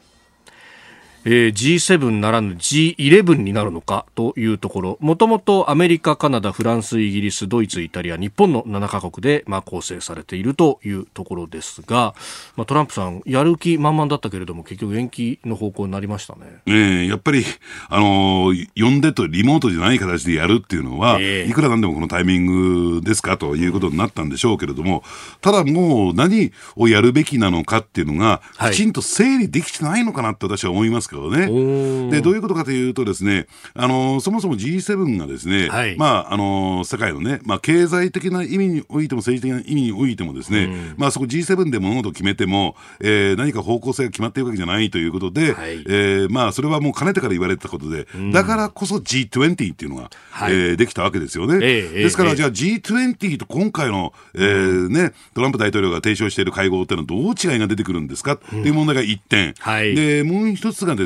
[1.29, 4.99] えー、G7 ならぬ G11 になるのかというところ。
[5.01, 12.15] もともとアメリカ、カナダ、フランス、イギリス、ドイツ、イタリア、日本の7カ国で、まあ、構成されているというところですが、
[12.55, 16.63] まあ、トランプさんやる気満々だったけれども結局延期の方向になりましたね。
[16.65, 17.45] ねやっぱり、
[17.89, 25.03] あのー、呼んでとリモートじゃない形でやるっていうのは、えー、いくらなんでもこのタイミングですかということになったんでしょうけれども、
[25.41, 32.11] ただもう何をやるべきなのかっていうのが、きちんと整理できてないのかなって私は思いますけどね。
[32.11, 51.59] でどういうことかというとですね、あのそもそも G7 がですね、はい、まああの世界のね、まあ経済的な意味においても政治的な意味においてもですね、まあそこ G7 で物事を決めても、えー、何か方向性が決まっているわけじゃないということで、はい、えー、まあそれはもうかねてから言われてたことで、だからこそ G20 っていうのが、はい、えー、できたわけですよね。
[51.63, 59.55] えー、ですから、じゃあ G20 と今回の、えー、ね、トランプ大統領が提唱している会合っていうのはどう違いが出てくるんですかっていう問題が1点。
[59.59, 61.06] はい、で、もう一つがで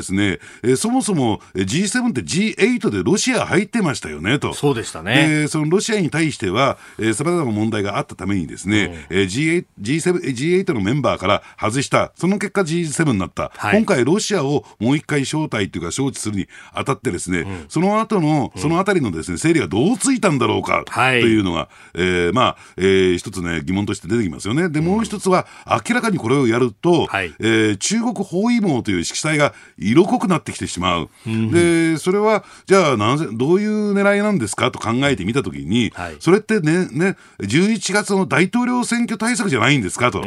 [0.63, 4.53] えー、そもそも G7 って G8 でロシア入ってましたよねと。
[4.53, 5.47] そうでしたね。
[5.47, 6.77] そのロシアに対しては、
[7.13, 13.51] さまざまな問題があったためにですね、うん、G8, G7 G8 のメンバーから外した、その結果 G7 になった。
[13.55, 24.69] はい、今回ロシアをもう一回招待というか招致するにあたってですね、うん、その後の、そのあたりのですね、整理がどうついたんだろうか、というのが、えー、まあ、えー、一つね、疑問として出てきますよね。
[24.69, 31.09] で、もう一つは、明らかにこれをやると、はい、えー、中国包囲網という色彩がい色濃くなってきてしまう。
[31.25, 40.21] で、それは、じゃあ、なぜ、どういう狙いなんですかと考えてみたときに、はい、それってね、ね、11月の大統領選挙対策じゃないんですかと。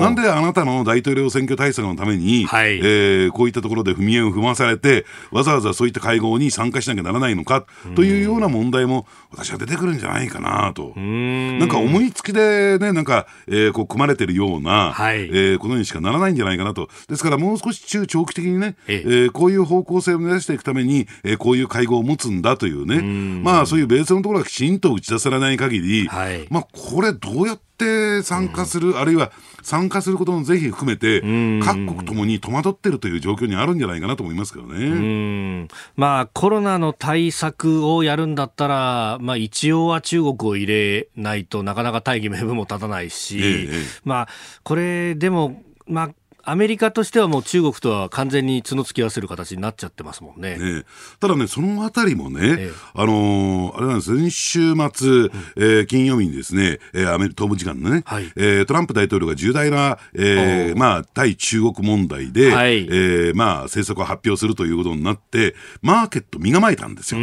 [0.00, 7.64] なんであなたの大統領選挙対策のために、はい、えー、こういったところで踏み絵を踏まされて、わざわざそういった会合に参加しなきゃならないのか
[7.94, 10.92] というような問題も、私は出てくるんじゃないかなと。
[10.98, 16.88] んなんか思いつきでね、なんか、えー、こう組まれてるような、はい、えー、ことにしかならないんじゃないかなと。
[17.08, 19.08] ですからもう少し中長期的にね、ええ。
[19.26, 23.02] ー、こういう方向性を目指していくために、えー、こういう会合を持つんだというね、
[23.42, 31.20] まあそういうベースのところがきちんと打ち出されない限り、はい、まあこれどうやって参加する、あるいは参加することの是非含めて、
[31.64, 35.68] 各国ともに戸惑ってるという状況にあるんじゃないかなと思いますけどね。
[35.96, 43.68] まあ、コロナの対策をやるんだったら、まあ、一応は中国を入れないとなかなか大義名分も立たないし、ええ、
[44.04, 44.28] まあ、
[44.62, 46.10] これでも、まあ、
[46.44, 50.56] アメリカとしてはもう中国とは完全に角突き合わせる形になっちゃってますもんね。
[50.56, 50.84] ね
[51.20, 67.20] ただね、そのあたりもね、ええ、あのー、あれなんです、先週末、うん、えー、金曜日にですね、えー、アメリカ、東部時間のね、はい、えー、トランプ大統領が重大な、えー、まあ、対中国問題で、はい、えー、まあ、政策を発表するということになって、マーケット身構えたんですよ。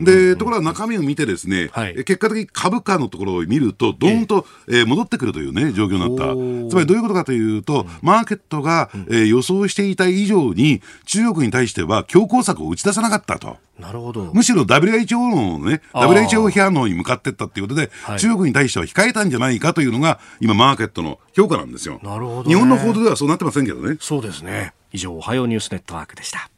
[0.00, 6.70] で、ところが中身を見てですね、はい、結果的に株価のところを見ると、どーんと、えー、戻ってくるというね、状況になった。
[6.70, 13.56] つまりどういうことかというと、マーケットが、えー、予想していた以上に、中国に対しては強硬策を打ち出さなかったと。
[13.78, 14.30] なるほど。
[14.32, 22.00] むしろ WHO のね、WHO 批判の方に向かっていったっていうことで、はい、中国に対しては控えたんじゃないかというのが、今、マーケットの評価なんですよ。
[22.02, 23.96] なるほど、ね、日本の報道ではそうなってませんけどね。
[24.00, 24.72] そうですね。
[24.92, 26.50] 以上、おはようニュースネットワークでした。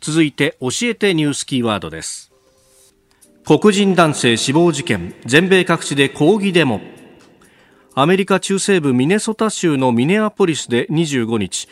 [0.00, 2.32] 続いて、教えてニュースキーワードです。
[3.46, 6.80] 黒人男性死亡事件、全米各地で抗議デモ。
[7.98, 11.66] アメリカ中西部ミネソタ州のミネアポリスで25日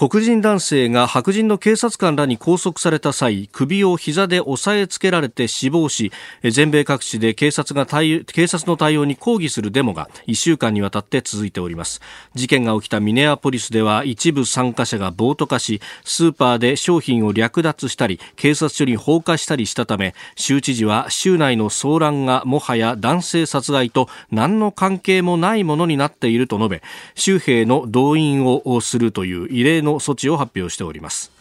[0.00, 6.12] 黒人男性が白人の警察官らに拘束された際首を膝で押さえつけられて死亡し
[6.48, 12.00] 全米各地で警察が対警察の対応に抗議するデモが1週間にわたって続いております。
[12.36, 26.82] 事件が起きたミネアポリスでは一部参加者が暴徒化しスーパーで商品を略奪したり警察署に放火したりしたため州知事は州内の騒乱がもはや男性殺害と何の関係もないものになっていると述べ
[27.16, 31.37] 州兵の動員をするという異例のの措置を発表しております。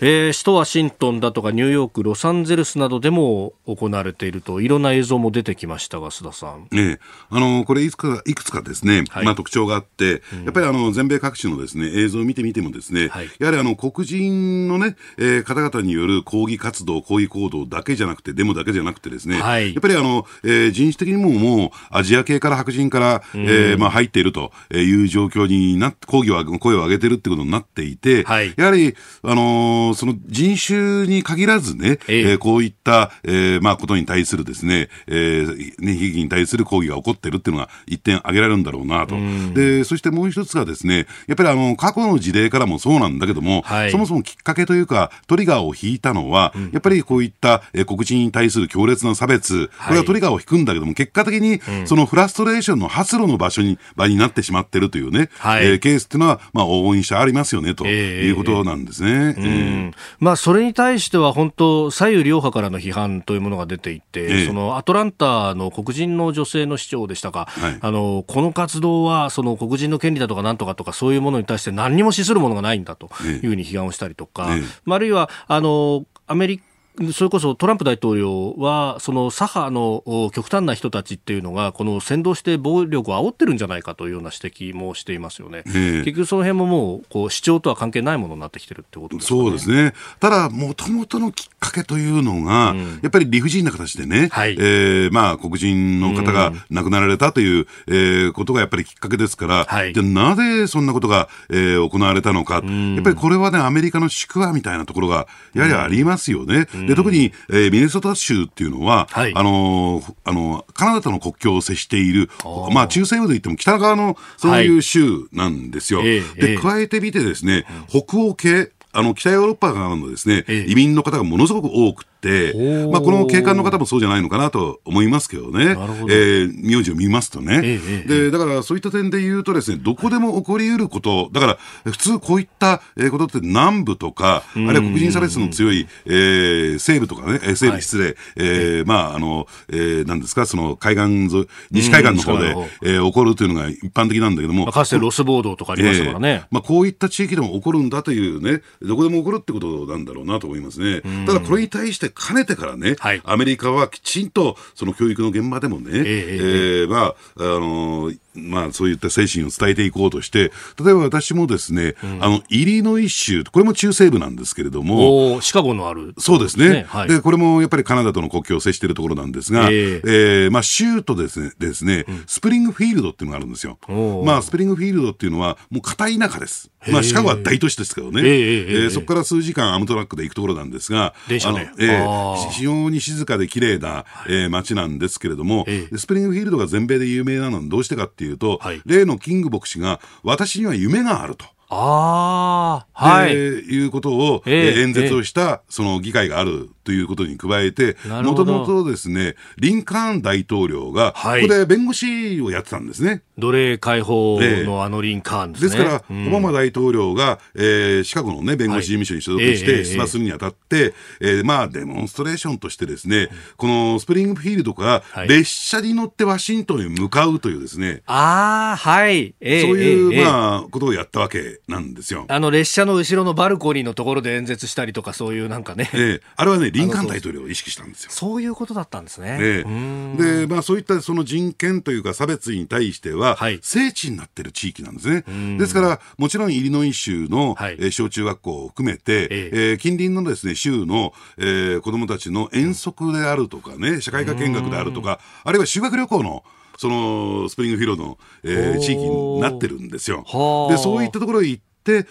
[0.00, 6.68] えー、首都ワシントンだとかニューヨーク、ロサンゼルスなどでも行われていると、いろんな映像も出てきましたが、須田さん。
[6.70, 6.98] ね
[7.30, 28.24] あのこれいくつか、いくつかですね、はい、まあ、特徴があって、うん、やっぱりあの全米各地のですね映像を見てみても、ですね、はい、やはりあの黒人のね、えー、方々による抗議活動、抗議行動だけじゃなくて、デモだけじゃなくてですね、はい、やっぱりあの、えー、人種的にももう、アジア系から白人から、うん、えー、まあ、入っているという状況になって、抗議を、声を上げてるってことになっていて、
[28.56, 39.16] やはり、あのその人種に限らずね、えー、こういった、えー、まあ、ことに対するですね、えー、ね、悲劇に対する抗議が起こってるっていうのが一点挙げられるんだろうなと。
[39.54, 59.10] で、そしてもう一つがですね、やっぱりあの、過去の事例からもそうなんだけども、はい、そもそもきっかけというか、トリガーを引いたのは、うん、やっぱりこういった、えー、黒人に対する強烈な差別、これはトリガーを引くんだけども、結果的に、そのフラストレーションの発露の場所に、場になってしまってるというね、はい、えー、ケースっていうのは、まあ、往々にしてありますよね、ということなんですね。
[59.10, 59.75] えー、えー、
[60.18, 76.65] まあ、それに対しては本当、左右両派からの批判というものが出ていて、ええ、そのアトランタの黒人の女性の市長でしたか、はい、あのこの活動はその黒人の権利だとかなんとかとかそういうものに対して何にも資するものがないんだというふうに批判をしたりとか、ええ、あるいはあのアメリカ
[77.12, 85.62] それこそトランプ大統領は、その左派の極端な人たちっていうのが、この先導して暴力を煽ってるんじゃないかというような指摘もしていますよね。
[85.66, 89.92] 結局その辺ももう、こう主張とは関係ないものになってきてるってことですか、ね、そうですね。
[90.20, 106.66] ただ、もともとのきっかけというのが、うん、やっぱり理不尽な形でね、はい、えー、まあ、黒人の方が亡くなられたという、うん、えー、ことがやっぱりきっかけですから、はい、じゃなぜそんなことが、えー、行われたのか、うん、やっぱりこれはね、アメリカの宿話みたいなところが、やはりありますよね。
[106.74, 112.30] うんで特に、えー、ミネソタ州っていうのは、はい、あのあのカナダとの国境を接している、
[112.72, 116.00] まあ、中西部で言っても北側のそういう州なんですよ。
[116.00, 125.82] はい、で加えてみてですね、北欧系あの北ヨーロッパからのですね、移民の方がものすごく多くて、まあ、この警官の方もそうじゃないのかなと思いますけどね、ど。
[126.08, 146.28] えー、名字を見ますとね、えー、で、だからそういった点で言うとですね、どこでも起こりうること、だから普通こういったことって南部とか、あるいは黒人差別の強い、えー、西部とかね、西部失礼、はい、えー、まあ、あの、えー、なんですか、その海岸沿い、西海岸の方で、うん、えー、起こるというのが一般的なんだけども、まあ、かつてロス暴動とかありましたからね。
[146.28, 151.02] えー、まあ、こういった地域でも起こるんだというね、どこでも起こるってことなんだろうなと思いますね。
[151.26, 173.78] ただこれに対してかねてからね、はい、アメリカはきちんとその教育の現場でもね、えー、えー、まあ、あのーまあ、そういった精神を伝えていこうとして、例えば私もですね、うん、あの、イリノイ州、これも中西部なんですけれども、シカゴのある、そうですね、はい、で、これもやっぱりカナダとの国境を接しているところなんですが、えー、えー、まあ、州とですね、ですね、うん、スプリングフィールドっていうのがあるんですよ。
[174.24, 176.70] まあ、スプリングフィールドっていうのは、もう片田舎です。
[176.88, 191.46] まあ、シカゴは大都市ですけどね、えー、えー、そこから数時間アムトラックで行くところなんですが、電車ね、えー、非常に静かで綺麗な、えー、街なんですけれども、えー、スプリングフィールドが全米で有名なのはどうしてかっていうと、はい、例のキング牧師が、私には夢があると。
[191.68, 193.32] ああ、はい。
[193.32, 203.22] いうことを、えー、演説をした、その議会があるということに加えて、もともとですね、リンカーン大統領が、ここで弁護士をやってたんですね。
[203.36, 205.70] 奴隷解放のあのリンカーンですね。
[205.70, 219.34] ですから、うん、オバマ大統領が、えー、シカゴのね、弁護士事務所に所属して出馬するにあたって、えー、えー、まあ、デモンストレーションとしてですね、このスプリングフィールドから列車に乗ってワシントンへ向かうというですね、ああ、はい。
[219.40, 222.26] えー、そういう、まあ、ことをやったわけなんですよ。
[222.28, 225.90] あの、列車の後ろのバルコニーのところで演説したりとか、そういうなんかね。
[225.92, 228.10] えー、あれはね、リンカーン大統領を意識したんですよ。
[228.10, 229.38] そういうことだったんですね。
[229.40, 235.24] えー、で、まあ、そういったその人権というか差別に対しては、はい、聖地になってる地域なんですね。
[235.58, 246.44] ですから、もちろんイリノイ州の、はい、えー、小中学校を含めて、えー、えー、近隣のですね、州の、えー、子供たちの遠足であるとかね、社会科見学であるとか、あるいは修学旅行の
[246.78, 250.24] そのスプリングフィールドの、えー、地域になってるんですよ。
[250.70, 251.62] でそういったところへ行っ、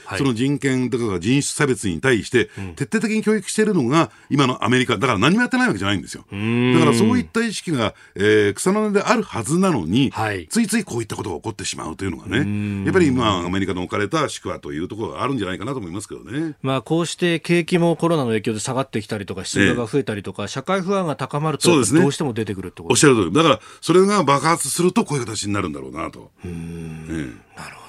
[0.05, 6.26] はい、その人権とか人種差別に対して、徹底的に教育しているのが、今のアメリカ、だから何もやってないわけじゃないんですよ。
[6.32, 16.55] だからそういった意識が、えー、草の根であるはずなのに、はい、ついついこういったことが起こってしまうというのがね、やっぱり今、アメリカの置かれた宿話というところがあるんじゃないかなと思いますけどね。
[16.61, 23.34] まあ、こうして景気もコロナの影響で下がってきたりとか、失業が増えたりとか、えー、社会不安が高まると、どうしても出てくるってことおっしゃる通り。
[23.34, 26.32] だから、それが爆発すると、こういう形になるんだろうなと。
[26.43, 27.84] うん、えー、なるほど。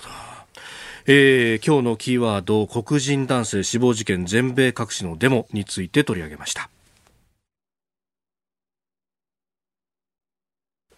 [1.09, 6.69] えー、今日のキーワード黒人男性死亡事件全米各地のデモについて取り上げました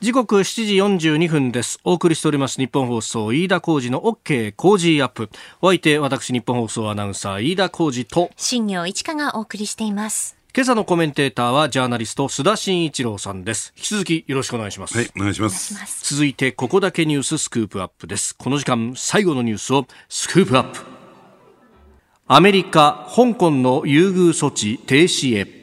[0.00, 1.80] 時刻7時42分です。
[1.82, 5.28] お送りしております日本放送飯田浩二の OK 工事アップ。
[5.60, 10.37] お相手私日本放送アナウンサー飯田浩二と新業一華がお送りしています。
[10.56, 13.74] 今朝のコメンテーターはジャーナリスト須田慎一郎さんです。
[13.76, 14.96] 引き続きよろしくお願いします。
[14.96, 15.76] はいお願いします。
[16.02, 18.34] 続いてここだけニューススクープアップです。
[18.34, 20.80] この時間最後のニュースをスクープアップ。
[22.26, 25.58] アメリカ香港の優遇措置停止へ。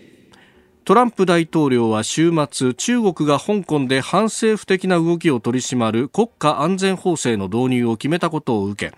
[0.85, 8.95] トランプ大統領は週末中国が香港で反政府的な動きを取り締まる国家安全法制の導入を決めたことを受け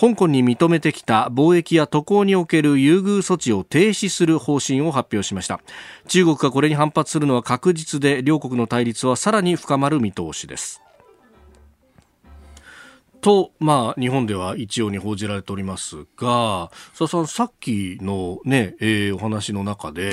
[0.00, 5.60] 香港に認めてきた貿易や渡航における優遇措置を停止する方針を発表しました。
[6.08, 10.80] 中国がこれに反発するのは確実で両国の対立はさらに深まる見通しです。
[13.20, 20.12] と、まあ、日本では一様に報じられておりますが、ささん、さっきのね、えー、お話の中で、え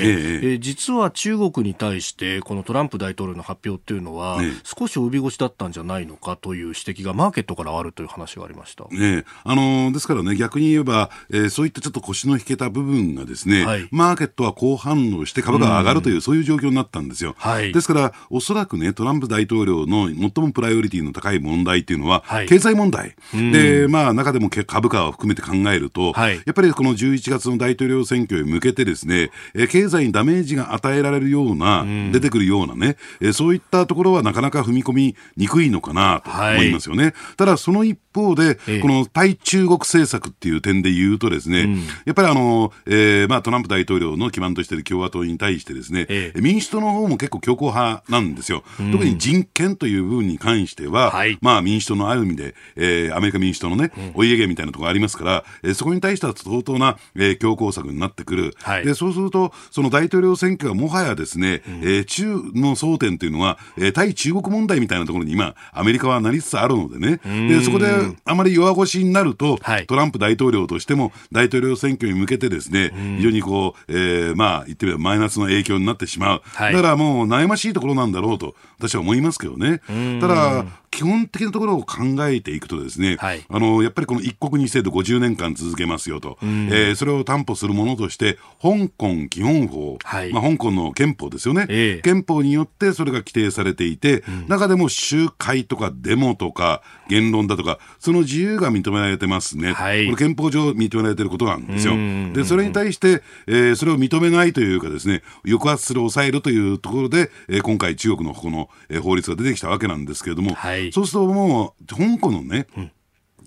[0.54, 8.84] ー、実は中国に対して、このトランプ大統領の発表っていうのは、ね、少し帯腰だったんじゃないのかという指摘がマーケットからあるという話がありました。
[8.90, 17.34] ね、あのー、ですからね、逆に言えば、えー、そういったちょっと腰の引けた部分がですね、はい、マーケットは好反応して株が上がるという、うん、そういう状況になったんですよ。
[17.38, 23.14] はい、ですから、おそらくね、トランプ大統領の最もプライオリティの高い問題っていうのは、はい、経済問題題、
[23.52, 29.30] でまあ、中でも株価を含めて考えると、はい、やっぱりこの11月の大統領選挙へ向けて、ですね
[29.70, 32.96] 経済にダメージが与えられるような、出てくるようなね、
[33.32, 37.04] そういったところはなかなか踏み込みにくいのかなと思いますよね。
[37.04, 48.64] はい、ただ、その一方で、この対中国政策っていう点で言うと、ですね、うん、やっぱりあの、えーまあ、トランプ大統領の基盤としている共和党に対してですね、ええ、民主党の方も結構強硬派なんですよ。
[48.92, 58.54] 特に人権という部分に関しては、はい、まあ、民主党のある意味で、ええー、アメリカ民主党のね、お家芸みたいなところありますから、えー、そこに対しては相当な、えー、強硬策になってくる。
[58.62, 67.86] はい、で、そうすると、その大統領選挙がもはやですね、うん、えー、中の争点というのは、えー、対中国問題みたいなところに今、アメリカはなりつつあるのでね、でそこで
[68.24, 76.42] あまり弱腰になると、はい、トランプ大統領としても大統領選挙に向けてですね、非常にこう、えー、まあ、言ってみればマイナスの影響になってしまう。
[76.44, 79.80] はい、だからもう悩ましいところなんだろうと、私は思いますけどね。
[80.20, 101.94] ただ、基本的なところを考えていくとですね、はい、あのやっぱりこの一国二制度50年間続けますよと、えー、それを担保するものとして香港基本法、はい、まあ、香港の憲法ですよね、えー、憲法によってそれが規定されていて、うん、中でも集会とかデモとか言論だとかその自由が認められてますね、はい、これ憲法上認められていることなんですよ。
[102.34, 112.92] でそれに対して、えー、それを認めないというかですね抑圧する抑えるというところで、えー、今回中国のこの、えー、法律が出てきたわけなんですけれども、はい、そうするともう、香港のね、うん。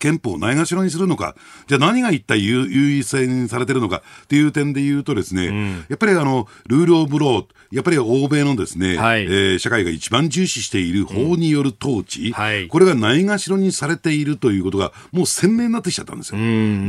[0.02, 1.36] 憲法をないがしろにするのか、
[1.68, 16.40] じゃあ何が一体優位性にされてるのかっていう点で言うとですね、うん、やっぱりあの、ルールオブロー、やっぱり欧米のですね、はい、えー、社会が一番重視している法による統治、うんはい、これがないがしろにされているということが、もう鮮明になってきちゃったんですよ。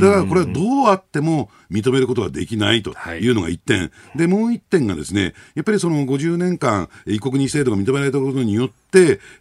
[0.01, 3.79] だからこれはどうあっても認めることができないというのが一点。
[3.79, 3.85] は
[4.15, 8.82] い、で、もう一点がですね、やっぱりその50年間、一国二制度が認められたことによって、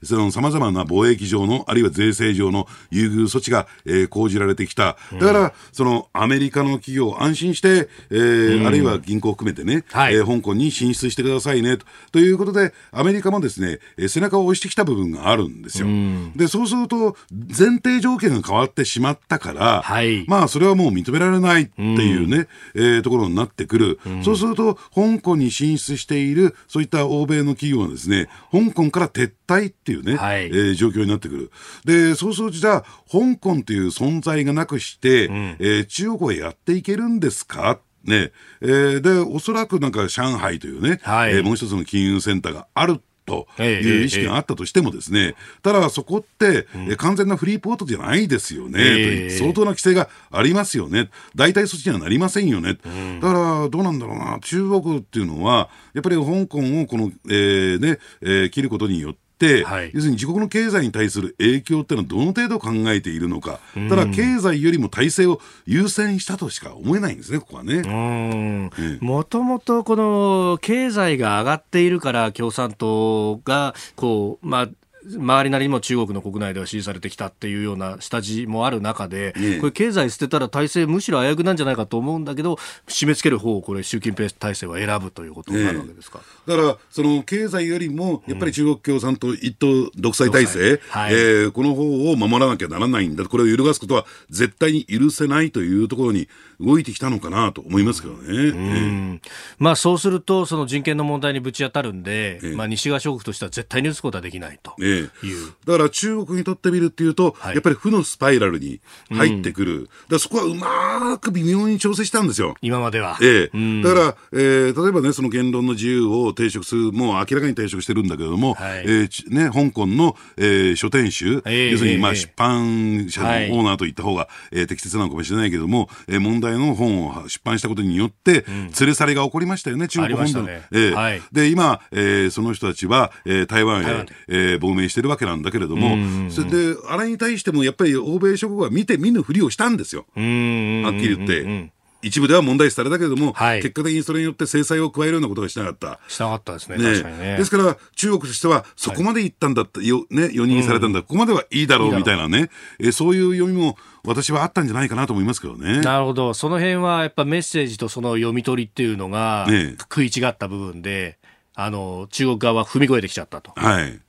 [0.02, 4.96] その様々な貿易上の、あるいは税制上の優遇措置が、えー、講じられてきた。
[5.12, 11.76] だから、そのアメリカの企業、安心して、えー、うん、あるいは銀行を含めてね、はい、えー、香港に進出してくださいね。
[11.76, 15.86] と、ということで、アメリカもですね、えー、背中を押してきた部分があるんですよ。
[15.86, 23.98] うん、で、そうすると、前提条件が変わってしまったから、はい、まあ、それはもう認められないっていうね、うん、えー、ところになってくる。
[24.24, 31.50] そうすると、香港に進出している、そういった欧米の企業はですね、香港から撤退っていうね、はい、えー、状況になってくる。
[31.84, 37.80] で、そうするとじゃあ、香港という存在がなくして、うん、えー、中国はやっていけるんですか？
[38.04, 59.21] ね、えー、で、おそらくなんか上海というね、はい、えー、もう一つの金融センターがあるという意識があったとしてもですね、ただそこって、うん、完全なフリーポートじゃないですよね、えー、相当な規制がありますよね、代替措置にはなりませんよね、うん、だからどうなんだろうな、中国っていうのは、やっぱり香港をこの、えーねえー、切ることによって、
[59.64, 68.70] はい、要するに自国の経済に対する影響っていうのはどの程度考えているのか、ただ経済よりも体制を優先したとしか思えないんですね、ここはね。
[69.00, 74.68] もともとこの経済が上がっているから共産党がこう、まあ、
[75.06, 93.24] 周りなりにも中国の国内では支持されてきたっていうような下地もある中で、これ経済捨てたら体制むしろ危うくなんじゃないかと思うんだけど締め付ける方をこれ習近平体制は選ぶということになるわけですか、だからその経済よりもやっぱり中国共産党一党独裁体制、はい、えー、この方を守らなきゃならないんだ。
[93.24, 96.28] これを揺るがすことは絶対に許せないというところに
[96.62, 98.20] 動いてきたのかなと思いますけどね。
[98.28, 99.20] えー、
[99.58, 104.74] まあそうするとその人権の問題にぶち当たるんで、えー、まあ西側諸国としては絶対に打つことはできないと。
[104.80, 109.72] えーだから中国にとってみるっていうと、はい、やっぱり負のスパイラルに入ってくる。
[109.72, 112.56] うん、だそこはうまく微妙に調整したんですよ。
[112.62, 113.18] 今までは。
[113.22, 130.62] ええうん、だから、えー、例えばね、その言論の自由を抵触する、もう明らかに抵触してるんだけれども、はい、えー、ね、香港の、えー、書店集、えー、要するに、まあ、出版社のオーナーといった方が、えー、適切なのかもしれないけれども、えー、問題の本を出版したことによって、連れ去りが起こりましたよね、中国本土、ね。
[130.72, 135.96] えーはい、で、今、えー、その人たちは、えー、台湾へ、えー、亡命してるわけなんだけれども、
[136.30, 140.06] それで、あれに対してもやっぱり欧米諸国は見て見ぬふりをしたんですよ。
[140.14, 141.72] はっきり言って。
[142.02, 146.00] 一部では問題視されたけれども、はい、結果的にそれによって制裁を加えるようなことがしなかった。
[146.08, 146.76] しなかったですね。
[146.76, 147.36] ね確かにね。
[147.36, 152.50] ですから、中国としては、そこまで行ったんだって、よ、ね、容認されたんだ、ここまではいいだろうみたいなね、
[152.80, 155.80] えそういう読みも、私はあったんじゃないかなと思いますけどね。
[155.80, 156.34] なるほど。
[156.34, 159.46] その辺はやっぱメッセージとその読み取りっていうのが、
[159.78, 161.18] 食い違った部分で、
[161.54, 163.52] あの中国側は踏み越えてきちゃったと。
[163.56, 164.00] はい、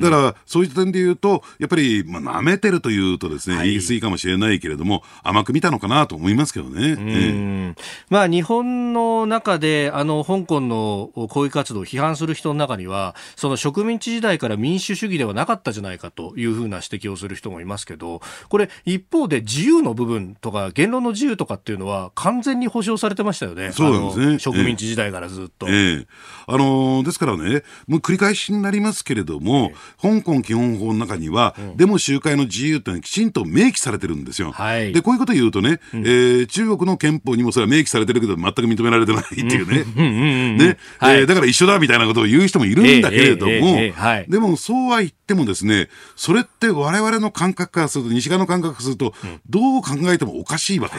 [0.00, 6.96] だから、そういった点で言うと、やっぱり、まあ、舐めてるというとですね、はい、言い過ぎかもしれないけれども、甘く見たのかなと思いますけどね。
[6.98, 7.74] え
[8.10, 24.38] まあ、日本の中で、あの香港の抗議活動を批判する人の中には、その植民地時代から民主主義ではなかったじゃないかというふうな指摘をする人もいますけど、これ、一方で自由の部分とか、言論の自由とかっていうのは、完全に保障されてましたよね、そうですね。
[24.38, 25.68] 植民地時代からずっと。
[25.68, 26.06] えええ、
[26.46, 34.52] あのですからね、もう繰り返しになりますけれども、香港基本法の中には、デモ集会の自由というのはきちんと明記されてるんですよ。
[34.52, 39.84] はい、で、こういうことを言うとね、うん、えー、中国の憲法にもそれは明記されてるけど、全く認められてないっていうね。
[40.56, 43.78] ね、はい、えー、だから一緒だみたいなことを言う人もいるんだけれども、
[44.28, 49.14] でもそうは言ってもですね、それって我々の感覚からすると、西側の感覚からすると、
[49.48, 50.96] どう考えてもおかしいわけ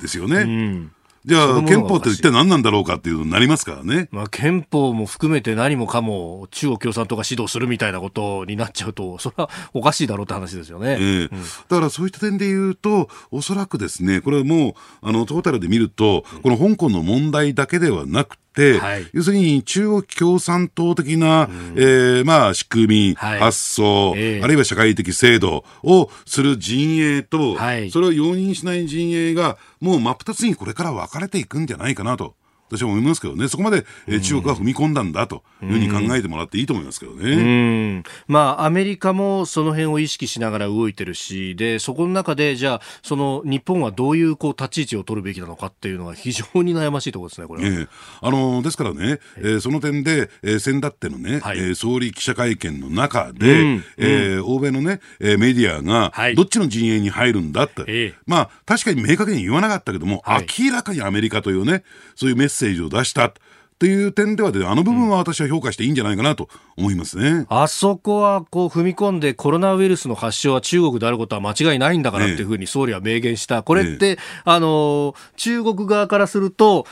[0.00, 0.36] ですよね。
[0.40, 0.92] うん
[1.26, 4.08] じゃあ、憲法って一体何なんだろうかっていうのになりますからね。
[4.12, 10.92] まあ、憲法も含めて何もかも中国共産党が指導するみたいなことになっちゃうと、 それはおかしいだろうって話ですよね。
[10.92, 18.45] えーうん、だからそういった点で言うと、おそらくですね、これはもう、あの、トータルで見ると、この香港の問題だけではなくて、
[18.78, 32.34] はい、要するに中国共産党的な、うん、えー、まあ、仕組み、はい、発想、えー、あるいは社会的制度をする陣営と、はい、それを容認しない陣営が、もう真っ二つにこれから分かれていくんじゃないかなと。
[32.68, 38.02] 私は思いますけどね、そこまで、えー、中国が踏み込んだんだというふうに考えてもらっていいと思いますけどね。
[38.26, 47.68] まあ、アメリカもその辺を意識しながら動いてるし、で、そこの中で、じゃあ、その日本はどういうこう立ち位置を取るべきなのかっていうのは非常に悩ましいところですね、これは。
[47.68, 47.88] えー、
[48.20, 63.34] あのー、ですからね、えー、その点で、えー、先だってのね、はい、えー、総理記者会見の中で、うん、えー、欧米のね、えー、メディアが、どっちの陣営に入るんだって、はい、まあ、確かに明確に言わなかったけども、はい、明らかにアメリカというね、そういうメッセッセージを出した。
[63.78, 67.46] という点ではで、あの部分は私は評価していいんじゃないかなと思いますね。
[67.48, 73.62] あそこはこう踏み込んでコロナウイルスの発症は中国であることは間違いないんだからっていうふうに総理は明言した。
[73.62, 76.86] これって、あの、中国側からすると、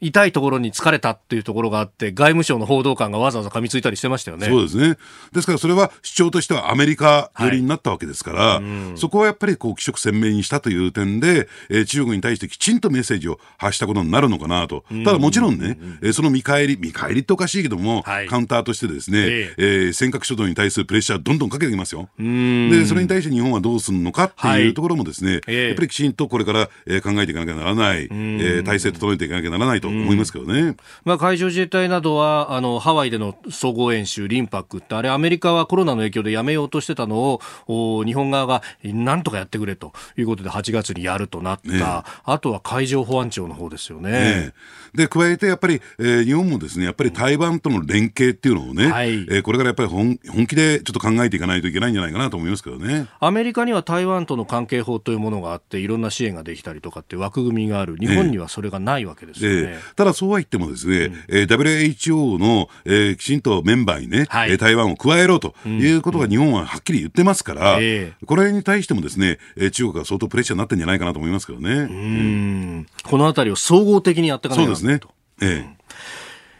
[0.00, 4.46] 痛いところに疲れたっていうところがあって、外務省の報道官がわざわざ噛みついたりしてましたよね。
[4.46, 4.96] そうですね。
[5.32, 14.84] ですからそれは主張としてはアメリカ寄りになったわけですから、はい、そこはやっぱりこう、気色鮮明にしたという点で、えー、中国に対してきちんとメッセージを発したことになるのかなと。
[15.04, 22.08] ただもちろんね、えー、その見返り、見返りっておかしいけども、はい、カウンターとしてですね、えー、えー、尖閣諸島に対するプレッシャーどんどんかけてきますよ。
[22.18, 30.76] で、それに対して日本はどうするのかっていうところもですね、はい、やっぱりきちんとこれから、えー、考えていかなきゃならない、えー、体制整えていかなきゃならないと思いますけどね。
[31.04, 41.68] まあ、海上自衛隊などは、あの、ハワイでの総合演習、リンパックって、あれアメリカはコロナの影響でやめようとしてたのを、お日本側がなんとかやってくれということで8月にやるとなった。
[41.68, 41.82] ね、
[42.24, 44.10] あとは海上保安庁の方ですよね。
[44.10, 44.52] ね
[44.94, 53.08] で、加えてやっぱり、えー、日本もですね、やっぱり台湾との連携っていうのをね、はい、えー、これからやっぱり本本気でちょっと考えていかないといけないんじゃないかなと思いますけどね。
[53.18, 57.96] アメリカには台湾との関係法というものがあって、いろんな支援ができたりとかって枠組みがある。
[57.96, 59.56] 日本にはそれがないわけですよね。
[59.56, 71.70] えーえー、ただそうは言ってもですね、うん、えー、WHO の、えー、きちんとメンバーにね、はい、台湾を加えろということが日本ははっきり言ってますから、うん、これに対してもですね、えー、中国は相当プレッシャーになってんじゃないかなと思いますけどね。
[71.70, 74.74] うん、このあたりを総合的にやっていかないと。
[74.74, 75.00] そうですね。
[75.40, 75.74] ええ。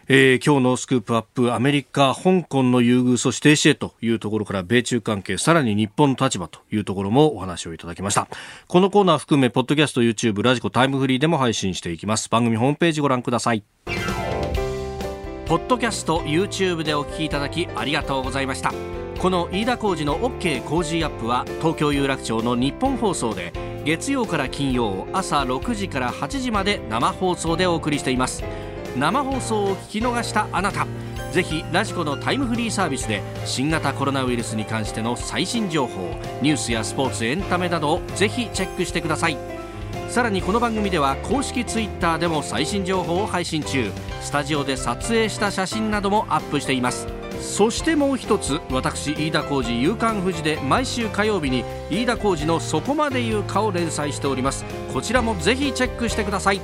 [0.06, 8.28] えー、今日のスクープアップアメリカ、香港の優遇そして停止へというところから米中関係さらに日本の立場というところもお話をいただきました。
[8.66, 12.28] このコーナー含めポッドキャスト YouTube ラジコタイムフリーでも配信していきます。
[12.28, 13.64] 番組ホームページご覧ください。
[15.54, 18.72] ポッドキャスト YouTube でお聞きいただきありがとうございました。
[19.20, 23.52] この飯田浩司の OK 工事アップは東京有楽町の日本放送で
[23.84, 28.42] 月曜から金曜朝6時から8時まで生放送でお送りしています。
[28.98, 30.88] 生放送を聞き逃したあなた
[31.30, 39.53] ぜひラジコのタイムフリーサービスで新型コロナウイルスに関しての最新情報ニュースやスポーツエンタメなどをぜひチェックしてください。
[40.14, 43.90] さらにこの番組では公式 Twitter でも最新情報を配信中。
[44.20, 47.08] スタジオで撮影した写真などもアップしています。
[47.40, 54.64] そしてもう一つ私飯田浩司夕刊富士で毎週火曜日に飯田浩司の「そこまで言うか」を連載しております。
[54.92, 56.60] こちらもぜひチェックしてください。